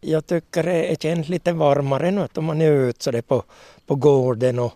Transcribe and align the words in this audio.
Jag 0.00 0.26
tycker 0.26 0.62
det 0.62 1.02
känns 1.02 1.28
lite 1.28 1.52
varmare 1.52 2.10
nu 2.10 2.28
om 2.34 2.44
man 2.44 2.60
är 2.60 2.70
ute 2.70 3.04
så 3.04 3.10
det 3.10 3.22
på, 3.22 3.42
på 3.86 3.94
gården 3.94 4.58
och, 4.58 4.72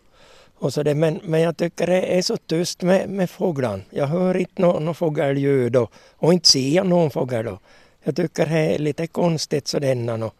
och 0.59 0.75
så 0.75 0.83
det. 0.83 0.95
Men, 0.95 1.21
men 1.25 1.41
jag 1.41 1.57
tycker 1.57 1.87
det 1.87 2.19
är 2.19 2.23
så 2.23 2.37
tyst 2.37 2.83
med, 2.83 3.09
med 3.09 3.31
fåglarna. 3.31 3.83
Jag 3.91 4.07
hör 4.07 4.37
inte 4.37 4.63
något 4.63 4.83
no 4.83 4.95
fågelljud 4.95 5.77
och, 5.77 5.93
och 6.17 6.33
inte 6.33 6.49
ser 6.49 6.69
jag 6.69 6.87
någon 6.87 7.11
fågel 7.11 7.45
då. 7.45 7.59
Jag 8.05 8.17
tycker 8.17 8.47
det 8.47 8.75
är 8.75 8.79
lite 8.79 9.07
konstigt 9.07 9.69
så 9.69 9.79
denna 9.79 10.31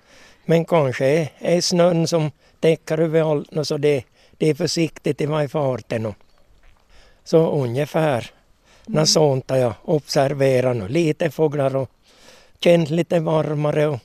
Men 0.45 0.65
kanske 0.65 1.07
är, 1.07 1.33
är 1.39 1.61
snön 1.61 2.07
som 2.07 2.31
täcker 2.61 2.99
överallt 2.99 3.67
så 3.67 3.77
det, 3.77 4.05
det 4.39 4.51
är 4.51 4.55
försiktigt 4.55 5.21
i 5.21 5.27
varje 5.27 5.49
farten. 5.49 6.15
Så 7.25 7.51
ungefär 7.51 8.31
mm. 8.89 9.07
sånt 9.07 9.51
har 9.51 9.57
jag 9.57 9.75
observerat 9.85 10.91
Lite 10.91 11.31
fåglar 11.31 11.77
och 11.77 11.91
känt 12.61 12.91
lite 12.91 13.21
varmare 13.21 13.87
och, 13.87 13.99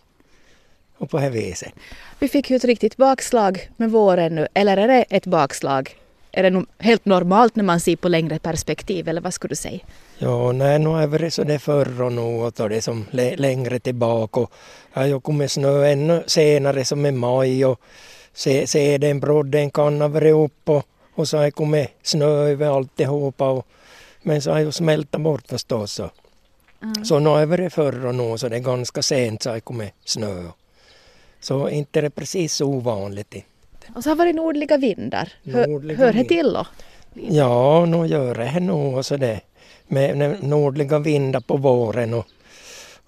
och 0.98 1.10
på 1.10 1.20
det 1.20 1.30
viset. 1.30 1.74
Vi 2.20 2.28
fick 2.28 2.50
ju 2.50 2.56
ett 2.56 2.64
riktigt 2.64 2.98
bakslag 2.98 3.70
med 3.78 3.92
våren 3.92 4.36
nu, 4.36 4.48
eller 4.54 4.78
är 4.78 4.88
det 4.88 5.06
ett 5.10 5.26
bakslag? 5.26 5.96
Är 6.32 6.52
det 6.52 6.66
helt 6.80 7.06
normalt 7.06 7.56
när 7.56 7.64
man 7.64 7.80
ser 7.80 7.96
på 7.96 8.08
längre 8.08 8.40
perspektiv 8.40 9.08
eller 9.08 9.22
vad 9.22 9.34
skulle 9.34 9.52
du 9.52 9.56
säga? 9.56 9.80
Ja, 10.18 10.52
nej, 10.52 10.80
nu 10.80 10.90
är 10.90 11.20
det 11.20 11.32
så 11.32 11.44
det 11.44 11.60
förr 11.60 12.02
och 12.02 12.12
något 12.12 12.60
och 12.60 12.70
det 12.70 12.82
som 12.82 13.06
längre 13.12 13.80
tillbaka. 13.80 14.40
Och 14.40 14.52
jag 14.94 15.02
har 15.02 15.08
ju 15.08 15.20
kommit 15.20 15.52
snö 15.52 15.86
ännu 15.86 16.24
senare 16.28 16.86
som 16.86 17.06
i 17.06 17.12
maj 17.12 17.66
och 17.66 17.82
se, 18.34 18.68
se 18.68 18.98
den 18.98 19.20
brodden 19.20 19.72
kan 19.72 20.02
ha 20.02 20.08
varit 20.08 20.36
upp 20.36 20.70
och, 20.70 20.86
och 21.16 21.28
så 21.28 21.38
har 21.38 21.44
det 21.44 21.52
kommit 21.52 21.90
snö 22.04 22.26
över 22.26 22.78
alltihopa. 22.78 23.50
Och, 23.50 23.68
men 24.22 24.42
så 24.42 24.52
har 24.52 24.60
ju 24.60 24.72
smälta 24.72 25.20
bort 25.20 25.48
förstås. 25.48 25.94
Så. 25.94 26.10
Mm. 26.84 27.06
så 27.06 27.20
nu 27.20 27.30
är 27.30 27.58
det 27.58 27.70
förr 27.70 28.06
och 28.06 28.16
nu 28.16 28.38
så 28.38 28.50
det 28.50 28.56
är 28.56 28.60
ganska 28.60 29.02
sent 29.02 29.44
så 29.44 29.50
har 29.50 29.56
det 29.56 29.62
kommit 29.62 29.94
snö. 30.06 30.44
Så 31.40 31.70
inte 31.70 32.00
är 32.00 32.04
det 32.04 32.10
precis 32.10 32.62
ovanligt. 32.62 33.36
Och 33.96 34.04
så 34.04 34.10
har 34.10 34.16
det 34.16 34.20
varit 34.20 34.36
nordliga 34.36 34.78
vindar. 34.78 35.34
Nordliga 35.44 35.98
hör 35.98 36.14
det 36.14 36.24
till 36.24 36.54
då? 36.54 36.68
Ja, 37.14 37.86
nu 37.86 38.08
gör 38.08 38.36
det 38.36 38.60
nog 38.60 39.06
så 39.06 39.18
det 39.18 39.40
med 39.88 40.44
nordliga 40.44 41.00
vindar 41.00 41.40
på 41.40 41.58
våren 41.58 42.14
och, 42.14 42.26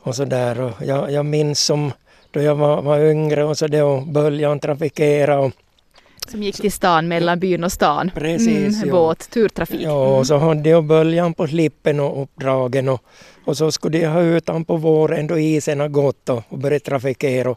och 0.02 0.16
så 0.16 0.26
där. 0.26 0.73
jag, 0.81 1.12
jag 1.12 1.26
minns 1.26 1.59
som 1.59 1.92
då 2.31 2.42
jag 2.42 2.56
var, 2.56 2.81
var 2.81 3.00
yngre 3.00 3.44
och 3.44 3.58
så 3.58 3.67
det 3.67 3.81
och 3.81 4.08
böljan 4.08 4.59
trafikera 4.59 5.39
och 5.39 5.52
som 6.28 6.44
gick 6.44 6.56
till 6.56 6.72
stan 6.72 7.08
mellan 7.08 7.39
byn 7.39 7.64
och 7.64 7.72
stan. 7.72 8.11
Precis. 8.16 8.76
Mm, 8.76 8.88
ja. 8.88 8.92
Båt, 8.92 9.30
turtrafik. 9.30 9.82
Ja, 9.82 10.17
och 10.17 10.28
så 10.28 10.38
hade 10.38 10.70
jag 10.70 10.84
böljan 10.84 11.34
på 11.34 11.48
slippen 11.48 12.00
och 12.00 12.23
uppdragen 12.23 12.89
och, 12.89 13.04
och 13.45 13.58
så 13.58 13.72
skulle 13.72 13.98
jag 13.98 14.11
ha 14.11 14.22
ut 14.22 14.45
på 14.67 14.78
våren 14.78 15.28
då 15.28 15.39
isen 15.39 15.80
har 15.80 15.88
gått 15.88 16.30
och, 16.30 16.44
och 16.50 16.58
börjat 16.58 16.84
trafikera. 16.84 17.56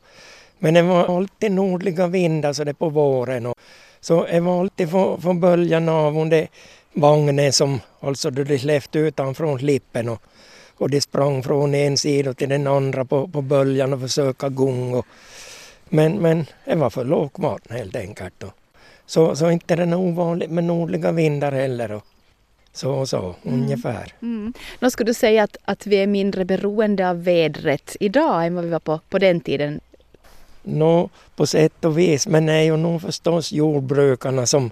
Men 0.62 0.74
det 0.74 0.82
var 0.82 1.16
alltid 1.16 1.52
nordliga 1.52 2.06
vindar 2.06 2.52
så 2.52 2.64
det 2.64 2.74
på 2.74 2.88
våren. 2.88 3.46
Och, 3.46 3.58
så 4.00 4.24
det 4.24 4.40
var 4.40 4.60
alltid 4.60 4.90
från, 4.90 5.22
från 5.22 5.40
böljan 5.40 5.88
av 5.88 6.18
under 6.18 6.48
vagnen 6.92 7.52
som 7.52 7.80
alltså 8.00 8.30
då 8.30 8.44
de 8.44 8.58
släppte 8.58 8.98
ut 8.98 9.20
från 9.34 9.58
slippen 9.58 10.08
och, 10.08 10.22
och 10.76 10.90
de 10.90 11.00
sprang 11.00 11.42
från 11.42 11.74
en 11.74 11.96
sida 11.96 12.34
till 12.34 12.48
den 12.48 12.66
andra 12.66 13.04
på, 13.04 13.28
på 13.28 13.42
böljan 13.42 13.92
och 13.92 14.00
försöka 14.00 14.48
gunga. 14.48 15.02
Men, 15.88 16.12
men 16.12 16.46
det 16.64 16.74
var 16.74 16.90
för 16.90 17.04
lågt 17.04 17.38
vatten 17.38 17.76
helt 17.76 17.96
enkelt. 17.96 18.42
Och, 18.42 18.52
så, 19.06 19.36
så 19.36 19.50
inte 19.50 19.74
är 19.74 19.86
det 19.86 19.96
ovanligt 19.96 20.50
med 20.50 20.64
nordliga 20.64 21.12
vindar 21.12 21.52
heller. 21.52 21.92
Och, 21.92 22.04
så 22.72 23.06
så, 23.06 23.18
mm. 23.18 23.62
ungefär. 23.62 24.12
Mm. 24.22 24.52
Då 24.80 24.90
skulle 24.90 25.10
du 25.10 25.14
säga 25.14 25.42
att, 25.42 25.56
att 25.64 25.86
vi 25.86 25.96
är 25.96 26.06
mindre 26.06 26.44
beroende 26.44 27.10
av 27.10 27.24
vädret 27.24 27.96
idag 28.00 28.46
än 28.46 28.54
vad 28.54 28.64
vi 28.64 28.70
var 28.70 28.80
på, 28.80 29.00
på 29.08 29.18
den 29.18 29.40
tiden? 29.40 29.80
Nå, 30.62 31.08
på 31.36 31.46
sätt 31.46 31.84
och 31.84 31.98
vis, 31.98 32.26
men 32.26 32.46
det 32.46 32.52
är 32.52 32.62
ju 32.62 32.76
nog 32.76 33.02
förstås 33.02 33.52
jordbrukarna 33.52 34.46
som, 34.46 34.70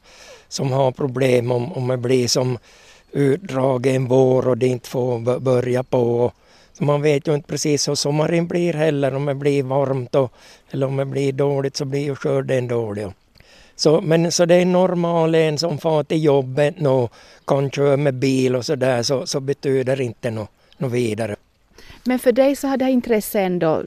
som 0.48 0.72
har 0.72 0.92
problem 0.92 1.50
om, 1.50 1.72
om 1.72 1.88
det 1.88 1.96
blir 1.96 2.28
som 2.28 2.58
utdragen 3.12 4.06
vår 4.06 4.48
och 4.48 4.58
det 4.58 4.66
inte 4.66 4.88
får 4.88 5.40
börja 5.40 5.82
på. 5.82 6.32
Så 6.72 6.84
man 6.84 7.02
vet 7.02 7.28
ju 7.28 7.34
inte 7.34 7.48
precis 7.48 7.88
hur 7.88 7.94
sommaren 7.94 8.46
blir 8.46 8.72
heller, 8.72 9.14
om 9.14 9.26
det 9.26 9.34
blir 9.34 9.62
varmt 9.62 10.14
och, 10.14 10.32
eller 10.70 10.86
om 10.86 10.96
det 10.96 11.04
blir 11.04 11.32
dåligt 11.32 11.76
så 11.76 11.84
blir 11.84 12.00
ju 12.00 12.14
skörden 12.14 12.68
dålig. 12.68 13.08
Så, 13.76 14.00
men 14.00 14.32
så 14.32 14.44
det 14.44 14.54
är 14.54 14.64
normalt 14.64 15.36
en 15.36 15.58
som 15.58 15.78
far 15.78 16.02
till 16.02 16.24
jobbet 16.24 16.86
och 16.86 17.12
kan 17.46 17.70
köra 17.70 17.96
med 17.96 18.14
bil 18.14 18.56
och 18.56 18.66
så 18.66 18.74
där 18.74 19.02
så, 19.02 19.26
så 19.26 19.40
betyder 19.40 20.00
inte 20.00 20.30
något 20.30 20.50
no 20.78 20.88
vidare. 20.88 21.36
Men 22.04 22.18
för 22.18 22.32
dig 22.32 22.56
så 22.56 22.68
har 22.68 22.76
det 22.76 22.84
här 22.84 22.92
intresset 22.92 23.34
ändå 23.40 23.82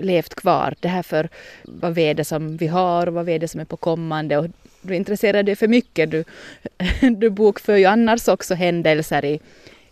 levt 0.00 0.34
kvar, 0.34 0.74
det 0.80 0.88
här 0.88 1.02
för 1.02 1.28
vad 1.62 1.94
väder 1.94 2.24
som 2.24 2.56
vi 2.56 2.66
har 2.66 3.06
och 3.06 3.14
vad 3.14 3.24
väder 3.24 3.46
som 3.46 3.60
är 3.60 3.64
på 3.64 3.76
kommande 3.76 4.38
och 4.38 4.46
du 4.82 4.96
intresserar 4.96 5.42
dig 5.42 5.56
för 5.56 5.68
mycket. 5.68 6.10
Du, 6.10 6.24
du 7.16 7.30
bokför 7.30 7.76
ju 7.76 7.84
annars 7.84 8.28
också 8.28 8.54
händelser 8.54 9.24
i, 9.24 9.40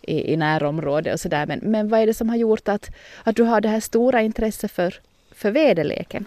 i, 0.01 0.33
i 0.33 0.37
närområdet 0.37 1.13
och 1.13 1.19
sådär. 1.19 1.45
Men, 1.45 1.59
men 1.59 1.89
vad 1.89 1.99
är 1.99 2.07
det 2.07 2.13
som 2.13 2.29
har 2.29 2.37
gjort 2.37 2.67
att, 2.67 2.89
att 3.23 3.35
du 3.35 3.43
har 3.43 3.61
det 3.61 3.69
här 3.69 3.79
stora 3.79 4.21
intresset 4.21 4.71
för, 4.71 4.95
för 5.31 5.51
väderleken? 5.51 6.25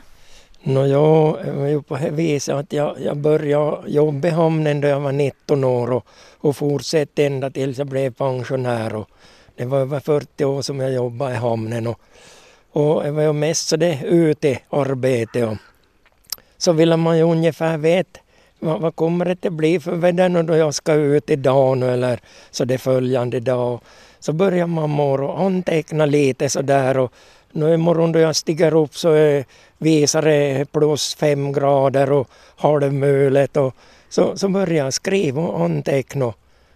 No, 0.62 0.86
jag 0.86 1.44
var 1.54 1.66
ju 1.66 1.82
på 1.82 1.96
det 1.96 2.10
viset 2.10 2.54
att 2.54 2.72
jag, 2.72 2.96
jag 3.04 3.16
började 3.16 3.90
jobba 3.90 4.28
i 4.28 4.30
hamnen 4.30 4.80
då 4.80 4.88
jag 4.88 5.00
var 5.00 5.12
19 5.12 5.64
år 5.64 5.92
och, 5.92 6.06
och 6.38 6.56
fortsatte 6.56 7.24
ända 7.24 7.50
tills 7.50 7.78
jag 7.78 7.86
blev 7.86 8.10
pensionär. 8.10 8.94
Och 8.94 9.08
det 9.56 9.64
var 9.64 9.78
över 9.78 10.00
40 10.00 10.44
år 10.44 10.62
som 10.62 10.80
jag 10.80 10.92
jobbade 10.92 11.34
i 11.34 11.36
hamnen 11.36 11.86
och, 11.86 12.00
och 12.72 13.04
det 13.04 13.10
var 13.10 13.22
ju 13.22 13.32
mest 13.32 13.68
så 13.68 13.76
det 13.76 13.98
utearbete. 14.04 15.44
Och 15.44 15.56
så 16.56 16.72
ville 16.72 16.96
man 16.96 17.16
ju 17.16 17.22
ungefär 17.22 17.78
veta 17.78 18.20
vad, 18.58 18.80
vad 18.80 18.96
kommer 18.96 19.24
det 19.24 19.46
att 19.46 19.52
bli 19.52 19.80
för 19.80 19.96
väder 19.96 20.42
då 20.42 20.56
jag 20.56 20.74
ska 20.74 20.92
ut 20.92 21.30
idag 21.30 21.78
nu 21.78 21.90
eller 21.90 22.20
så 22.50 22.64
det 22.64 22.78
följande 22.78 23.40
dag. 23.40 23.80
Så 24.20 24.32
börjar 24.32 24.66
man 24.66 24.90
morgon 24.90 25.46
anteckna 25.46 26.06
lite 26.06 26.48
sådär 26.48 26.98
och 26.98 27.12
nu 27.52 27.74
imorgon 27.74 28.12
då 28.12 28.18
jag 28.18 28.36
stiger 28.36 28.74
upp 28.74 28.96
så 28.96 29.10
är, 29.10 29.44
visar 29.78 30.22
det 30.22 30.72
plus 30.72 31.14
fem 31.14 31.52
grader 31.52 32.12
och 32.12 32.28
halvmulet 32.56 33.56
och 33.56 33.74
så, 34.08 34.36
så 34.36 34.48
börjar 34.48 34.84
jag 34.84 34.94
skriva 34.94 35.42
och 35.42 35.64
anteckna. 35.64 36.32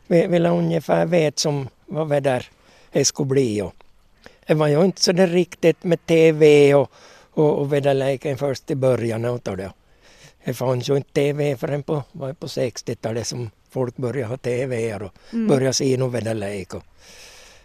Vill 0.07 0.47
ungefär 0.47 1.07
veta 1.07 1.41
som 1.41 1.69
vad 1.87 2.09
väder 2.09 2.47
och 3.63 3.75
det 4.47 4.55
var 4.55 4.69
ju 4.69 4.85
inte 4.85 5.03
så 5.03 5.13
det 5.13 5.27
riktigt 5.27 5.85
med 5.85 6.07
TV 6.07 6.75
och, 6.75 6.91
och, 7.31 7.59
och 7.59 7.73
väderleken 7.73 8.39
först 8.39 8.71
i 8.71 8.75
början 8.75 9.25
av 9.25 9.41
det. 9.43 9.73
Det 10.45 10.55
fanns 10.55 10.89
ju 10.91 10.97
inte 10.97 11.13
TV 11.13 11.57
förrän 11.57 11.83
på, 11.83 12.03
på 12.13 12.47
60-talet 12.47 13.27
som 13.27 13.51
folk 13.71 13.97
började 13.97 14.29
ha 14.29 14.37
TV 14.37 14.95
och 14.95 15.13
mm. 15.33 15.49
började 15.49 15.73
se 15.73 15.97
någon 15.97 16.11
väderlek. 16.11 16.73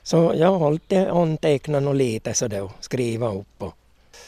Så 0.03 0.33
jag 0.35 0.47
har 0.47 0.67
alltid 0.67 0.99
antecknat 0.99 1.83
något 1.83 1.95
lite 1.95 2.33
så 2.33 2.63
och 2.63 2.71
skriva 2.79 3.33
upp. 3.33 3.61
Och 3.61 3.73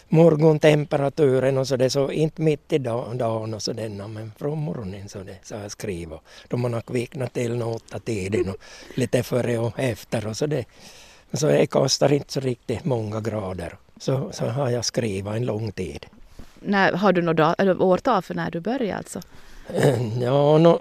morgontemperaturen 0.10 1.58
och 1.58 1.68
så 1.68 1.76
det 1.76 1.90
så 1.90 2.12
inte 2.12 2.42
mitt 2.42 2.74
i 2.74 2.78
dagen 2.78 3.54
och 3.54 3.62
så 3.62 3.74
denna 3.74 4.08
men 4.08 4.32
från 4.38 4.58
morgonen 4.58 5.10
så 5.10 5.20
det 5.20 5.38
så 5.44 5.56
jag 5.56 5.72
skriva. 5.72 6.20
Då 6.48 6.58
man 6.58 6.74
har 6.74 6.82
kvicknat 6.82 7.34
till 7.34 7.62
åtta 7.62 8.00
tiden 8.00 8.50
och 8.50 8.58
lite 8.96 9.24
före 9.24 9.58
och 9.58 9.80
efter 9.80 10.28
och 10.28 10.38
så 10.38 10.46
det. 10.46 10.66
Så 11.34 11.48
det 11.48 11.68
kostar 11.68 12.14
inte 12.14 12.34
så 12.34 12.40
riktigt 12.40 12.86
många 12.86 13.22
grader. 13.22 13.78
Så, 14.00 14.30
så 14.32 14.46
har 14.46 14.70
jag 14.70 14.86
skrivit 14.86 15.34
en 15.34 15.46
lång 15.46 15.72
tid. 15.72 16.06
När, 16.60 16.92
har 16.92 17.14
du 17.14 17.22
något 17.22 17.82
årtal 17.82 18.22
för 18.22 18.34
när 18.34 18.52
du 18.52 18.60
började 18.60 18.98
alltså? 18.98 19.22
Ja, 20.22 20.58
no, 20.58 20.80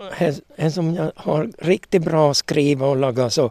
en 0.57 0.73
som 0.73 0.95
jag 0.95 1.13
har 1.17 1.51
riktigt 1.59 2.03
bra 2.03 2.35
skriva 2.35 2.87
och 2.87 2.97
laga 2.97 3.31
så, 3.31 3.51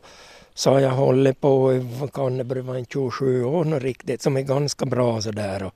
så 0.54 0.80
jag 0.80 0.90
hållit 0.90 1.42
på 1.42 1.74
i 1.74 1.86
kan 2.14 2.38
det 2.38 2.62
vara 2.62 2.86
27 2.94 3.44
år 3.44 3.66
nu 3.66 3.80
riktigt 3.80 4.22
som 4.22 4.38
är 4.38 4.42
ganska 4.42 4.86
bra 4.86 5.22
sådär. 5.22 5.72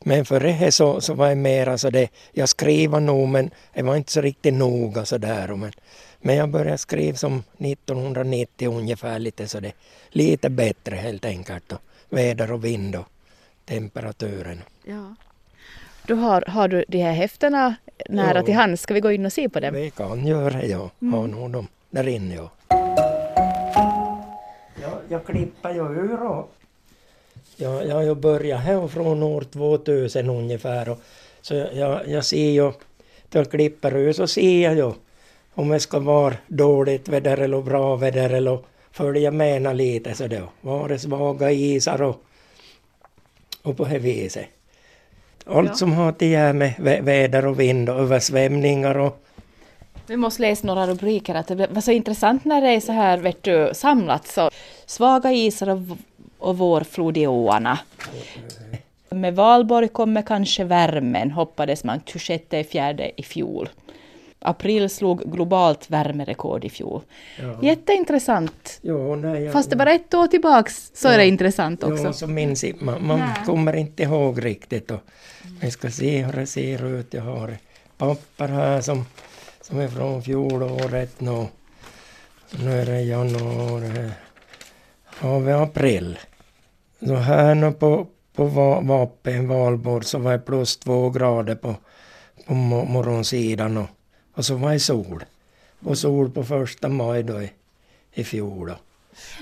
Men 0.00 0.24
för 0.24 0.40
det 0.40 0.72
så, 0.72 1.00
så 1.00 1.14
var 1.14 1.28
jag 1.28 1.38
mera 1.38 1.78
så 1.78 1.90
det, 1.90 2.08
jag 2.32 2.48
skriver 2.48 3.00
nog 3.00 3.28
men 3.28 3.50
det 3.74 3.82
var 3.82 3.96
inte 3.96 4.12
så 4.12 4.20
riktigt 4.20 4.54
noga 4.54 5.04
sådär. 5.04 5.54
Men, 5.56 5.72
men 6.20 6.36
jag 6.36 6.48
började 6.48 6.78
skriva 6.78 7.16
som 7.16 7.42
1990 7.58 8.70
ungefär 8.70 9.18
lite 9.18 9.48
så 9.48 9.60
det 9.60 9.72
lite 10.08 10.50
bättre 10.50 10.96
helt 10.96 11.24
enkelt. 11.24 11.72
Och 11.72 11.80
väder 12.08 12.52
och 12.52 12.64
vind 12.64 12.96
och 12.96 13.06
temperaturen. 13.64 14.62
Ja. 14.84 15.14
Du 16.06 16.14
har, 16.14 16.44
har 16.48 16.68
du 16.68 16.84
de 16.88 16.98
här 16.98 17.12
häftena 17.12 17.74
nära 18.08 18.38
jo. 18.38 18.44
till 18.44 18.54
hands? 18.54 18.82
Ska 18.82 18.94
vi 18.94 19.00
gå 19.00 19.12
in 19.12 19.26
och 19.26 19.32
se 19.32 19.48
på 19.48 19.60
dem? 19.60 19.74
Vi 19.74 19.90
kan 19.90 20.26
göra 20.26 20.50
det, 20.60 20.66
ja. 20.66 20.90
Mm. 21.02 21.14
Har 21.14 21.26
nog 21.26 21.50
dem 21.50 21.66
där 21.90 22.08
inne, 22.08 22.34
ja. 22.34 22.77
Jag, 25.08 25.24
klipper 25.26 25.74
ju 25.74 25.80
ur 25.80 26.22
och 26.22 26.50
jag, 27.56 27.86
jag 27.86 27.94
har 27.94 28.02
ju 28.02 28.14
börjat 28.14 28.60
här 28.60 28.88
från 28.88 29.22
år 29.22 29.40
2000 29.40 30.30
ungefär. 30.30 30.88
Och, 30.88 30.98
så 31.40 31.54
jag, 31.54 32.08
jag 32.08 32.24
ser 32.24 32.50
ju, 32.50 32.72
då 33.28 33.38
jag 33.38 33.50
klipper 33.50 33.96
ur 33.96 34.12
så 34.12 34.26
ser 34.26 34.62
jag 34.64 34.76
ju 34.76 34.92
om 35.54 35.68
det 35.68 35.80
ska 35.80 35.98
vara 35.98 36.34
dåligt 36.46 37.08
väder 37.08 37.36
eller 37.38 37.62
bra 37.62 37.96
väder 37.96 38.30
eller 38.30 38.58
följa 38.92 39.30
med 39.30 39.76
lite 39.76 40.14
så 40.14 40.26
då. 40.26 40.42
Var 40.60 40.88
det 40.88 40.98
svaga 40.98 41.50
isar 41.52 42.02
och, 42.02 42.22
och 43.62 43.76
på 43.76 43.84
det 43.84 43.98
viset. 43.98 44.46
allt 45.46 45.68
Ja. 45.68 45.74
som 45.74 45.92
har 45.92 46.08
att 46.08 46.22
göra 46.22 46.52
med 46.52 46.74
vä- 46.78 47.02
väder 47.02 47.46
och 47.46 47.60
vind 47.60 47.88
och 47.88 47.98
översvämningar 48.00 48.98
och 48.98 49.24
Vi 50.06 50.16
måste 50.16 50.42
läsa 50.42 50.66
några 50.66 50.86
rubriker. 50.86 51.34
Att 51.34 51.46
det 51.48 51.66
var 51.70 51.80
så 51.80 51.90
intressant 51.90 52.44
när 52.44 52.60
det 52.60 52.68
är 52.68 52.80
så 52.80 52.92
här 52.92 53.18
vet 53.18 53.42
du, 53.42 53.70
samlat. 53.74 54.26
Så 54.26 54.50
svaga 54.88 55.32
isar 55.32 55.68
och, 55.68 55.78
och 56.38 56.58
vårflod 56.58 57.16
i 57.16 57.26
åarna. 57.26 57.78
Med 59.10 59.34
valborg 59.34 59.88
kommer 59.88 60.22
kanske 60.22 60.64
värmen, 60.64 61.30
hoppades 61.30 61.84
man 61.84 62.00
26 62.06 62.44
fjärde 62.70 63.10
i 63.16 63.22
fjol. 63.22 63.68
April 64.40 64.90
slog 64.90 65.32
globalt 65.32 65.90
värmerekord 65.90 66.64
i 66.64 66.70
fjol. 66.70 67.00
ja. 67.40 67.58
Jätteintressant. 67.62 68.78
Jo, 68.82 69.16
nej, 69.16 69.42
jag, 69.42 69.52
Fast 69.52 69.70
det 69.70 69.76
var 69.76 69.86
ett 69.86 70.14
år 70.14 70.26
tillbaks 70.26 70.90
så 70.94 71.08
är 71.08 71.18
det 71.18 71.26
intressant 71.26 71.84
också. 71.84 72.04
Jo, 72.04 72.12
så 72.12 72.26
minns 72.26 72.64
jag, 72.64 72.82
man, 72.82 73.06
man 73.06 73.20
kommer 73.46 73.76
inte 73.76 74.02
ihåg 74.02 74.44
riktigt. 74.44 74.90
Och 74.90 75.00
vi 75.60 75.70
ska 75.70 75.90
se 75.90 76.24
hur 76.24 76.32
det 76.32 76.46
ser 76.46 76.86
ut. 76.86 77.14
Jag 77.14 77.22
har 77.22 77.56
papper 77.96 78.48
här 78.48 78.80
som, 78.80 79.04
som 79.60 79.78
är 79.78 79.88
från 79.88 80.22
fjolåret 80.22 81.20
nu. 81.20 81.46
Nu 82.50 82.80
är 82.80 82.86
det 82.86 83.02
januari. 83.02 84.10
Har 85.20 85.40
vi 85.40 85.52
april. 85.52 86.18
Så 87.06 87.14
här 87.14 87.54
nu 87.54 87.72
på, 87.72 88.06
på 88.34 88.44
va- 88.44 88.80
vapen, 88.80 89.48
valborg, 89.48 90.04
så 90.04 90.18
var 90.18 90.32
det 90.32 90.38
plus 90.38 90.76
två 90.76 91.10
grader 91.10 91.54
på, 91.54 91.74
på 92.46 92.52
mo- 92.54 92.88
morgonsidan. 92.88 93.76
Och, 93.76 93.86
och 94.34 94.44
så 94.44 94.54
var 94.54 94.72
det 94.72 94.80
sol. 94.80 95.24
Och 95.84 95.98
sol 95.98 96.30
på 96.30 96.44
första 96.44 96.88
maj 96.88 97.22
då 97.22 97.42
i, 97.42 97.50
i 98.14 98.24
fjol. 98.24 98.68
Då. 98.68 98.74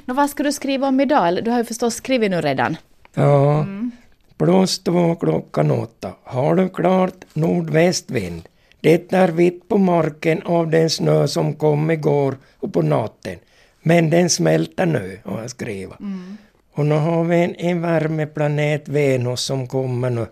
Nå, 0.04 0.14
vad 0.14 0.30
ska 0.30 0.42
du 0.42 0.52
skriva 0.52 0.88
om 0.88 1.00
idag? 1.00 1.44
Du 1.44 1.50
har 1.50 1.58
ju 1.58 1.64
förstås 1.64 1.94
skrivit 1.94 2.30
nu 2.30 2.40
redan. 2.40 2.76
Ja, 3.14 3.66
plus 4.38 4.78
två 4.78 5.14
klockan 5.14 5.70
åtta. 5.70 6.12
Har 6.24 6.54
du 6.54 6.68
klart 6.68 7.14
nordvästvind? 7.32 8.42
Det 8.80 9.12
är 9.12 9.28
vitt 9.28 9.68
på 9.68 9.78
marken 9.78 10.42
av 10.42 10.70
den 10.70 10.90
snö 10.90 11.28
som 11.28 11.54
kom 11.54 11.90
igår 11.90 12.36
och 12.58 12.72
på 12.72 12.82
natten. 12.82 13.38
Men 13.86 14.10
den 14.10 14.30
smälter 14.30 14.86
nu, 14.86 15.18
har 15.24 15.40
jag 15.40 15.50
skrivit. 15.50 15.94
Och 16.72 16.86
nu 16.86 16.94
har 16.94 17.24
vi 17.24 17.36
en, 17.36 17.54
en 17.54 17.82
värmeplanet 17.82 18.88
Venus 18.88 19.40
som 19.40 19.66
kommer 19.66 20.10
nu 20.10 20.26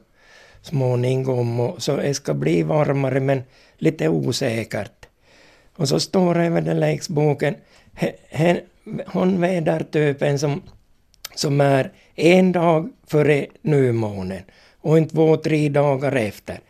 småningom. 0.62 1.60
Och, 1.60 1.82
så 1.82 1.96
det 1.96 2.14
ska 2.14 2.34
bli 2.34 2.62
varmare 2.62 3.20
men 3.20 3.42
lite 3.78 4.08
osäkert. 4.08 5.06
Och 5.76 5.88
så 5.88 6.00
står 6.00 6.34
det 6.34 6.40
he- 7.94 8.12
he- 8.30 8.60
hon 9.06 9.40
vädertypen 9.40 10.38
som 10.38 10.62
som 11.34 11.60
är 11.60 11.92
en 12.14 12.52
dag 12.52 12.90
före 13.06 13.46
nymånen 13.62 14.42
och 14.80 14.98
en 14.98 15.08
två, 15.08 15.36
tre 15.36 15.68
dagar 15.68 16.12
efter. 16.16 16.60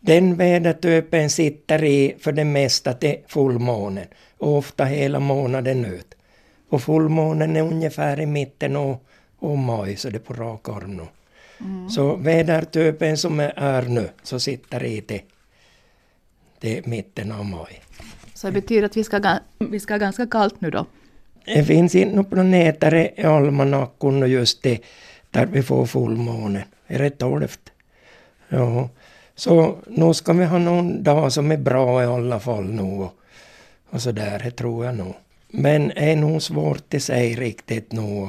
Den 0.00 0.36
vädertypen 0.36 1.30
sitter 1.30 1.84
i 1.84 2.16
för 2.20 2.32
det 2.32 2.44
mesta 2.44 2.92
till 2.92 3.16
fullmånen 3.26 4.06
och 4.38 4.56
ofta 4.56 4.84
hela 4.84 5.20
månaden 5.20 5.84
ut. 5.84 6.15
Och 6.68 6.82
fullmånen 6.82 7.56
är 7.56 7.62
ungefär 7.62 8.20
i 8.20 8.26
mitten 8.26 8.76
av, 8.76 8.98
av 9.38 9.58
maj, 9.58 9.96
så 9.96 10.10
det 10.10 10.16
är 10.16 10.20
på 10.20 10.34
rak 10.34 10.68
arm 10.68 10.96
nu. 10.96 11.06
Så 11.88 12.16
vädertypen 12.16 13.16
som 13.16 13.40
är, 13.40 13.82
nu, 13.82 14.08
så 14.22 14.40
sitter 14.40 14.84
i 14.84 15.00
till, 15.00 15.20
till 16.60 16.82
mitten 16.84 17.32
av 17.32 17.44
maj. 17.44 17.82
Så 18.34 18.46
det 18.46 18.52
betyder 18.52 18.82
att 18.82 18.96
vi 18.96 19.04
ska, 19.04 19.38
vi 19.58 19.80
ska 19.80 19.94
ha 19.94 19.98
ganska 19.98 20.26
kallt 20.26 20.60
nu 20.60 20.70
då. 20.70 20.86
Det 21.44 21.64
finns 21.64 21.94
inte 21.94 22.16
några 22.16 22.30
planeter 22.30 22.94
i 22.94 23.22
almanackan 23.22 24.22
och 24.22 24.28
just 24.28 24.62
det 24.62 24.80
där 25.30 25.46
vi 25.46 25.62
får 25.62 25.86
fullmåne. 25.86 26.64
Är 26.86 26.98
det 26.98 27.10
tolvt? 27.10 27.72
Ja. 28.48 28.88
Så 29.34 29.78
nu 29.86 30.14
ska 30.14 30.32
vi 30.32 30.44
ha 30.44 30.58
någon 30.58 31.02
dag 31.02 31.32
som 31.32 31.50
är 31.52 31.56
bra 31.56 32.02
i 32.02 32.06
alla 32.06 32.40
fall 32.40 32.64
nu 32.64 32.82
och, 32.82 33.12
och 33.90 34.02
så 34.02 34.12
där, 34.12 34.38
det 34.38 34.50
tror 34.50 34.84
jag 34.84 34.96
nog. 34.96 35.14
Men 35.48 35.88
det 35.88 36.10
är 36.12 36.16
nog 36.16 36.42
svårt 36.42 36.94
att 36.94 37.02
säga 37.02 37.40
riktigt 37.40 37.92
nu. 37.92 38.28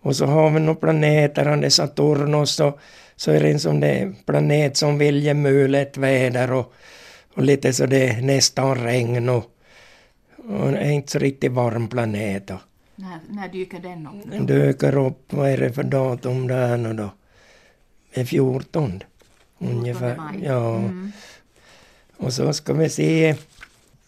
Och 0.00 0.16
så 0.16 0.26
har 0.26 0.50
vi 0.50 0.60
några 0.60 0.80
planeter, 0.80 1.44
han 1.44 1.64
är 1.64 1.68
Saturnus, 1.68 2.50
så, 2.50 2.78
så 3.16 3.30
är 3.30 3.40
det 3.40 3.50
en 3.50 3.60
sån 3.60 3.80
där 3.80 4.14
planet 4.26 4.76
som 4.76 4.98
vill 4.98 5.22
ge 5.22 5.34
mulet 5.34 5.96
väder 5.96 6.52
och, 6.52 6.72
och 7.34 7.42
lite 7.42 7.72
så 7.72 7.86
det 7.86 8.08
är 8.08 8.22
nästan 8.22 8.74
regn 8.84 9.28
och, 9.28 9.44
och 10.36 10.68
är 10.68 10.90
inte 10.90 11.12
så 11.12 11.18
riktigt 11.18 11.52
varm 11.52 11.88
planet. 11.88 12.50
Och 12.50 12.60
När, 12.94 13.18
när 13.28 13.48
dyker 13.48 13.78
den 13.78 14.06
upp? 14.06 14.30
den 14.30 14.46
dyker 14.46 14.96
upp, 14.96 15.32
vad 15.32 15.50
är 15.50 15.58
det 15.58 15.72
för 15.72 15.82
datum 15.82 16.46
där 16.48 16.76
nu 16.76 16.92
då? 16.92 17.10
Det 18.14 18.20
är 18.20 18.24
14 18.24 19.02
ungefär. 19.58 20.16
maj. 20.16 20.40
Ja. 20.44 20.76
Mm. 20.76 21.12
Och 22.16 22.32
så 22.32 22.52
ska 22.52 22.72
vi 22.72 22.88
se 22.88 23.34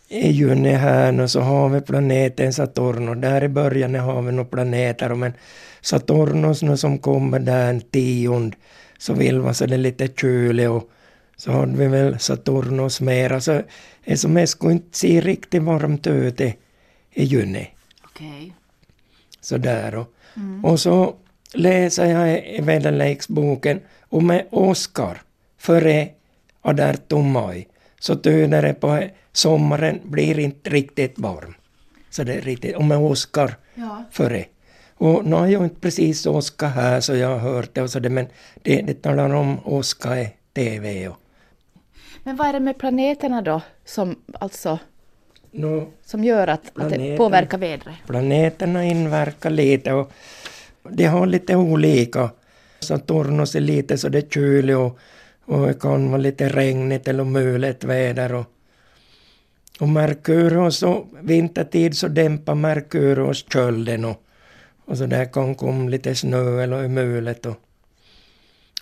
i 0.09 0.31
juni 0.31 0.73
här 0.73 1.13
nu 1.13 1.29
så 1.29 1.41
har 1.41 1.69
vi 1.69 1.81
planeten 1.81 2.53
Saturn 2.53 3.09
och 3.09 3.17
där 3.17 3.45
i 3.45 3.49
början 3.49 3.95
har 3.95 4.23
vi 4.23 4.33
några 4.33 4.51
planeter 4.51 5.15
men 5.15 5.33
Saturnus 5.81 6.63
nu 6.63 6.77
som 6.77 6.99
kommer 6.99 7.39
där 7.39 7.71
en 7.71 7.81
tionde 7.81 8.57
så 8.99 9.15
vill 9.15 9.41
man 9.41 9.55
så 9.55 9.67
det 9.67 9.75
är 9.75 9.79
lite 9.79 10.09
kyligt 10.21 10.71
och 10.71 10.91
så 11.37 11.53
har 11.53 11.67
vi 11.67 11.87
väl 11.87 12.19
Saturnus 12.19 13.01
mera 13.01 13.41
så 13.41 13.63
det 14.05 14.17
som 14.17 14.37
är 14.37 14.47
skulle 14.47 14.73
inte 14.73 14.99
se 14.99 15.21
riktigt 15.21 15.63
varmt 15.63 16.07
ut 16.07 16.41
i, 16.41 16.55
juni. 17.15 17.71
Okej. 18.05 18.53
Sådär 19.41 19.95
och, 19.95 20.15
och 20.63 20.81
så 20.81 21.15
läser 21.55 22.07
jag 22.07 22.47
i 22.47 22.61
väderleksboken 22.61 23.81
om 24.09 24.41
Oskar 24.51 25.23
före 25.59 26.09
18 26.63 27.33
maj 27.33 27.69
så 28.05 28.15
tyder 28.17 28.63
det 28.63 28.75
på 28.75 28.89
att 28.89 29.05
sommaren 29.33 30.01
blir 30.05 30.39
inte 30.39 30.71
riktigt 30.71 31.19
varm. 31.19 31.55
Så 32.11 32.25
det 32.25 32.35
är 32.35 32.41
riktigt, 32.41 32.77
om 32.77 32.93
Oskar 32.93 33.57
Ja. 33.75 34.05
före. 34.11 34.45
Och 34.95 35.25
nu 35.25 35.37
har 35.37 35.47
jag 35.47 35.65
inte 35.65 35.81
precis 35.81 36.27
Oskar 36.27 36.69
här 36.69 37.01
så 37.01 37.15
jag 37.15 37.29
har 37.29 37.39
hört 37.39 37.75
det 37.75 37.83
och 37.83 37.91
så 37.91 37.99
det, 37.99 38.11
men 38.11 38.27
det, 38.63 38.83
det 38.83 39.03
talar 39.03 39.35
om 39.35 39.59
Oskar 39.65 40.17
i 40.17 40.29
TV 40.55 41.09
och 41.09 41.17
Men 42.23 42.37
vad 42.37 42.47
är 42.49 42.53
det 42.53 42.61
med 42.61 42.79
planeterna 42.79 43.43
då 43.43 43.61
som, 43.85 44.17
alltså, 44.41 44.79
nu 45.51 45.87
som 46.05 46.25
gör 46.25 46.49
att, 46.49 46.73
att 46.75 46.91
det 46.91 47.17
påverkar 47.17 47.59
vädret? 47.59 47.95
Planeterna 48.07 48.85
inverkar 48.85 49.51
lite 49.51 49.93
och 49.93 50.13
de 50.91 51.05
har 51.05 51.27
lite 51.27 51.57
olika. 51.57 52.31
Saturnus 52.81 53.55
är 53.55 53.61
lite 53.61 53.99
så 53.99 54.09
det 54.09 54.19
är 54.19 54.29
kyligt 54.31 54.77
och, 54.77 54.99
och 55.45 55.67
det 55.67 55.75
kan 55.75 56.11
vara 56.11 56.21
lite 56.21 56.49
regnigt 56.49 57.09
eller 57.09 57.25
mulet 57.25 57.85
väder. 57.85 58.35
Och, 58.35 58.47
och 59.81 59.89
Merkurius, 59.89 60.77
så 60.77 61.07
vintertid 61.21 61.97
så 61.97 62.09
dämpar 62.09 62.55
Merkurius 62.55 63.45
kölden 63.53 64.05
och, 64.05 64.23
och 64.85 64.99
så 64.99 65.07
där 65.07 65.25
kan 65.25 65.55
komma 65.55 65.91
lite 65.91 66.15
snö 66.15 66.63
eller 66.63 66.89
mulet. 66.89 67.47
Och, 67.47 67.57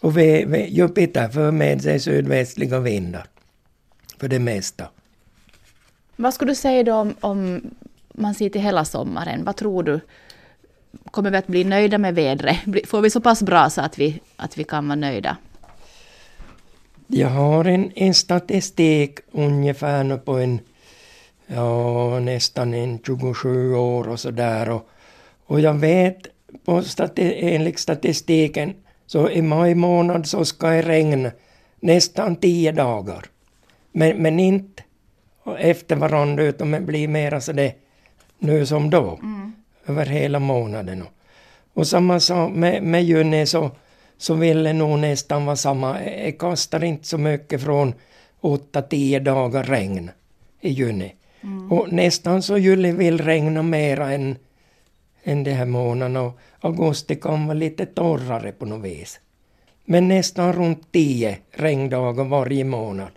och 0.01 0.19
vi, 0.19 0.45
vi, 0.45 0.69
Jupiter 0.69 1.29
för 1.29 1.51
med 1.51 1.83
sig 1.83 2.01
sydvästliga 2.01 2.81
vindar 2.81 3.27
för 4.19 4.29
det 4.29 4.39
mesta. 4.39 4.89
Vad 6.17 6.35
skulle 6.35 6.51
du 6.51 6.57
säga 6.57 6.83
då 6.83 6.95
om, 6.95 7.15
om 7.21 7.71
man 8.15 8.35
ser 8.35 8.49
till 8.49 8.61
hela 8.61 8.85
sommaren? 8.85 9.45
Vad 9.45 9.57
tror 9.57 9.83
du? 9.83 10.01
Kommer 11.11 11.31
vi 11.31 11.37
att 11.37 11.47
bli 11.47 11.65
nöjda 11.65 11.99
med 11.99 12.15
vädret? 12.15 12.57
Får 12.87 13.01
vi 13.01 13.11
så 13.11 13.21
pass 13.21 13.43
bra 13.43 13.71
så 13.71 13.81
att 13.81 13.99
vi, 13.99 14.21
att 14.37 14.59
vi 14.59 14.65
kan 14.65 14.89
vara 14.89 14.97
nöjda? 14.97 15.37
Jag 17.15 17.29
har 17.29 17.65
en, 17.65 17.93
en 17.95 18.15
statistik 18.15 19.19
ungefär 19.33 20.05
nu 20.05 20.19
på 20.19 20.39
en, 20.39 20.61
ja 21.47 22.19
nästan 22.21 22.75
en 22.75 22.99
27 23.07 23.75
år 23.75 24.09
och 24.09 24.21
sådär. 24.21 24.71
Och, 24.71 24.89
och 25.47 25.61
jag 25.61 25.75
vet 25.75 26.19
på 26.65 26.83
stati, 26.83 27.35
enligt 27.41 27.79
statistiken 27.79 28.75
så 29.07 29.31
i 29.31 29.43
maj 29.43 29.75
månad 29.75 30.27
så 30.27 30.45
ska 30.45 30.69
det 30.69 30.83
regna 30.83 31.31
nästan 31.81 32.37
10 32.37 32.73
dagar. 32.73 33.27
Men, 33.93 34.17
men 34.23 34.41
inte 34.41 34.83
efter 35.59 35.97
varandra 35.97 36.43
utan 36.45 36.71
det 36.71 36.81
blir 36.81 37.09
mera 37.09 37.41
så 37.41 37.53
det 37.53 37.75
nu 38.39 38.67
som 38.67 38.91
då. 38.91 39.21
Över 39.87 40.07
hela 40.07 40.39
månaden. 40.39 41.05
Och 41.75 41.87
samma 41.87 42.21
sak 42.21 42.53
med, 42.53 42.83
med 42.83 43.05
juni 43.05 43.47
så, 43.47 43.71
så 44.23 44.35
vill 44.35 44.63
det 44.63 44.73
nog 44.73 44.99
nästan 44.99 45.47
vara 45.47 45.57
samma. 45.57 45.99
Det 45.99 46.33
kastar 46.33 46.85
inte 46.85 47.07
så 47.07 47.19
mycket 47.19 47.63
från 47.63 47.95
8-10 48.41 49.21
dagar 49.21 49.65
regn 49.65 50.11
i 50.61 50.71
juni. 50.71 51.15
Och 51.71 51.93
nästan 51.93 52.43
så 52.43 52.59
juli 52.59 52.93
vill 52.93 53.19
regna 53.19 53.63
mera 53.63 54.13
än, 54.13 54.37
än 55.23 55.45
de 55.45 55.53
här 55.53 55.67
månaderna. 55.67 56.23
Och 56.23 56.39
augusti 56.61 57.17
kan 57.17 57.47
vara 57.47 57.59
lite 57.59 57.87
torrare 57.87 58.53
på 58.53 58.67
något 58.67 58.85
vis. 58.85 59.21
Men 59.85 60.09
nästan 60.09 60.53
runt 60.53 60.93
10 60.93 61.39
regndagar 61.53 62.25
varje 62.25 62.65
månad. 62.65 63.11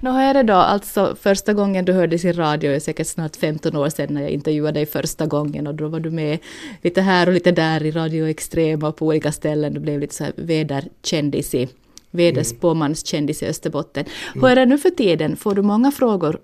Nå 0.00 0.12
hur 0.12 0.20
är 0.20 0.34
det 0.34 0.42
då, 0.42 0.54
alltså 0.54 1.16
första 1.20 1.52
gången 1.52 1.84
du 1.84 1.92
hördes 1.92 2.24
i 2.24 2.32
radio, 2.32 2.72
är 2.72 2.80
säkert 2.80 3.06
snart 3.06 3.36
15 3.36 3.76
år 3.76 3.88
sedan 3.88 4.14
när 4.14 4.22
jag 4.22 4.30
intervjuade 4.30 4.80
dig 4.80 4.86
första 4.86 5.26
gången 5.26 5.66
och 5.66 5.74
då 5.74 5.88
var 5.88 6.00
du 6.00 6.10
med 6.10 6.38
lite 6.82 7.00
här 7.00 7.26
och 7.26 7.32
lite 7.32 7.52
där 7.52 7.82
i 7.84 7.90
Radio 7.90 8.28
Extrema 8.28 8.88
och 8.88 8.96
på 8.96 9.06
olika 9.06 9.32
ställen. 9.32 9.74
Du 9.74 9.80
blev 9.80 10.00
lite 10.00 10.14
så 10.14 10.24
här 10.24 10.32
väderkändis 10.36 11.54
i, 11.54 11.68
väderspåmanskändis 12.10 13.42
i 13.42 13.46
Österbotten. 13.46 14.04
Hur 14.34 14.46
är 14.46 14.56
det 14.56 14.66
nu 14.66 14.78
för 14.78 14.90
tiden? 14.90 15.36
Får 15.36 15.54
du 15.54 15.62
många 15.62 15.90
frågor 15.90 16.38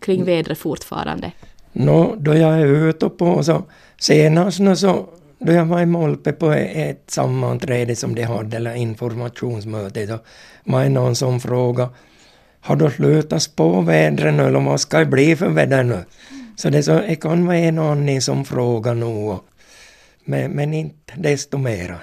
kring 0.00 0.24
vädret 0.24 0.58
fortfarande? 0.58 1.32
Nå, 1.72 2.14
då 2.18 2.34
jag 2.34 2.60
är 2.60 2.66
ute 2.88 3.08
på 3.08 3.42
så 3.42 3.62
senast 3.98 4.60
nu 4.60 4.76
så 4.76 5.08
då 5.38 5.52
jag 5.52 5.64
var 5.64 5.80
i 5.80 5.86
Molpe 5.86 6.32
på 6.32 6.52
ett 6.52 7.10
sammanträde 7.10 7.96
som 7.96 8.14
de 8.14 8.22
hade, 8.22 8.56
eller 8.56 8.74
informationsmöte, 8.74 10.06
så 10.06 10.18
var 10.64 10.82
det 10.82 10.88
någon 10.88 11.14
som 11.14 11.40
frågade 11.40 11.90
har 12.64 12.76
du 12.76 12.90
slutat 12.90 13.42
spå 13.42 13.80
vädret 13.80 14.34
nu 14.34 14.42
eller 14.42 14.60
vad 14.60 14.80
ska 14.80 14.98
det 14.98 15.06
bli 15.06 15.36
för 15.36 15.48
väder 15.48 15.82
nu? 15.82 16.04
Så 16.56 16.70
det, 16.70 16.82
så, 16.82 16.92
det 16.92 17.16
kan 17.16 17.46
vara 17.46 17.56
en 17.56 17.78
och 17.78 17.84
annan 17.84 18.20
som 18.20 18.44
frågar 18.44 18.94
nu, 18.94 19.38
men, 20.24 20.50
men 20.50 20.74
inte 20.74 21.14
desto 21.16 21.58
mera. 21.58 21.98